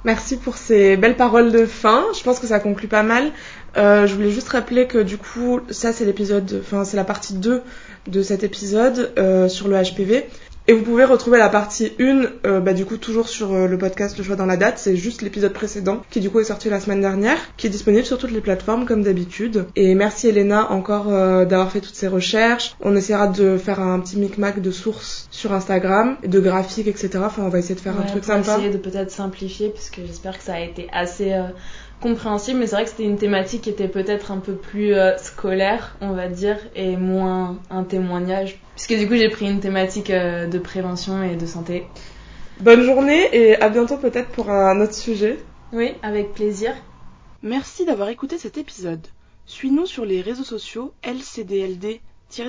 Merci 0.04 0.36
pour 0.36 0.56
ces 0.56 0.96
belles 0.96 1.16
paroles 1.16 1.50
de 1.50 1.66
fin. 1.66 2.04
Je 2.16 2.22
pense 2.22 2.38
que 2.38 2.46
ça 2.46 2.60
conclut 2.60 2.86
pas 2.86 3.02
mal. 3.02 3.32
Euh, 3.76 4.06
je 4.06 4.14
voulais 4.14 4.30
juste 4.30 4.48
rappeler 4.48 4.86
que 4.86 4.98
du 4.98 5.18
coup, 5.18 5.60
ça 5.70 5.92
c'est 5.92 6.04
l'épisode, 6.04 6.62
enfin 6.62 6.84
c'est 6.84 6.96
la 6.96 7.04
partie 7.04 7.34
2 7.34 7.62
de 8.06 8.22
cet 8.22 8.44
épisode 8.44 9.12
euh, 9.18 9.48
sur 9.48 9.68
le 9.68 9.76
HPV. 9.76 10.26
Et 10.70 10.74
vous 10.74 10.82
pouvez 10.82 11.06
retrouver 11.06 11.38
la 11.38 11.48
partie 11.48 11.94
1, 11.98 12.24
euh, 12.44 12.60
bah, 12.60 12.74
du 12.74 12.84
coup, 12.84 12.98
toujours 12.98 13.26
sur 13.26 13.54
euh, 13.54 13.66
le 13.66 13.78
podcast 13.78 14.18
Le 14.18 14.22
choix 14.22 14.36
dans 14.36 14.44
la 14.44 14.58
date. 14.58 14.76
C'est 14.76 14.96
juste 14.96 15.22
l'épisode 15.22 15.54
précédent, 15.54 16.02
qui 16.10 16.20
du 16.20 16.28
coup 16.28 16.40
est 16.40 16.44
sorti 16.44 16.68
la 16.68 16.78
semaine 16.78 17.00
dernière, 17.00 17.38
qui 17.56 17.68
est 17.68 17.70
disponible 17.70 18.04
sur 18.04 18.18
toutes 18.18 18.32
les 18.32 18.42
plateformes, 18.42 18.84
comme 18.84 19.02
d'habitude. 19.02 19.64
Et 19.76 19.94
merci 19.94 20.28
Elena 20.28 20.70
encore 20.70 21.06
euh, 21.08 21.46
d'avoir 21.46 21.72
fait 21.72 21.80
toutes 21.80 21.94
ces 21.94 22.06
recherches. 22.06 22.76
On 22.82 22.94
essaiera 22.94 23.28
de 23.28 23.56
faire 23.56 23.80
un 23.80 23.98
petit 24.00 24.18
micmac 24.18 24.60
de 24.60 24.70
sources 24.70 25.26
sur 25.30 25.54
Instagram, 25.54 26.18
de 26.22 26.38
graphiques, 26.38 26.86
etc. 26.86 27.12
Enfin, 27.24 27.44
on 27.44 27.48
va 27.48 27.60
essayer 27.60 27.74
de 27.74 27.80
faire 27.80 27.98
un 27.98 28.04
truc 28.04 28.22
sympa. 28.22 28.38
On 28.38 28.42
va 28.42 28.58
essayer 28.58 28.70
de 28.70 28.76
peut-être 28.76 29.10
simplifier, 29.10 29.70
parce 29.70 29.88
que 29.88 30.02
j'espère 30.06 30.36
que 30.36 30.44
ça 30.44 30.56
a 30.56 30.60
été 30.60 30.86
assez 30.92 31.32
compréhensible, 32.00 32.60
mais 32.60 32.66
c'est 32.66 32.76
vrai 32.76 32.84
que 32.84 32.90
c'était 32.90 33.04
une 33.04 33.18
thématique 33.18 33.62
qui 33.62 33.70
était 33.70 33.88
peut-être 33.88 34.30
un 34.30 34.38
peu 34.38 34.54
plus 34.54 34.94
euh, 34.94 35.16
scolaire, 35.18 35.96
on 36.00 36.12
va 36.12 36.28
dire, 36.28 36.58
et 36.76 36.96
moins 36.96 37.58
un 37.70 37.84
témoignage. 37.84 38.60
Puisque 38.78 38.96
du 38.96 39.08
coup, 39.08 39.16
j'ai 39.16 39.28
pris 39.28 39.50
une 39.50 39.58
thématique 39.58 40.10
euh, 40.10 40.46
de 40.46 40.60
prévention 40.60 41.24
et 41.24 41.34
de 41.34 41.46
santé. 41.46 41.88
Bonne 42.60 42.84
journée 42.84 43.28
et 43.32 43.60
à 43.60 43.70
bientôt 43.70 43.96
peut-être 43.96 44.28
pour 44.28 44.50
un 44.50 44.80
autre 44.80 44.94
sujet. 44.94 45.36
Oui, 45.72 45.94
avec 46.04 46.32
plaisir. 46.32 46.76
Merci 47.42 47.84
d'avoir 47.84 48.08
écouté 48.08 48.38
cet 48.38 48.56
épisode. 48.56 49.04
Suis-nous 49.46 49.86
sur 49.86 50.04
les 50.04 50.20
réseaux 50.20 50.44
sociaux 50.44 50.92
LCDLD 51.02 52.00